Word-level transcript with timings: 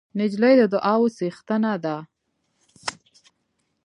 نجلۍ 0.17 0.53
د 0.59 0.61
دعاوو 0.73 1.13
څښتنه 1.17 1.73
ده. 1.83 1.97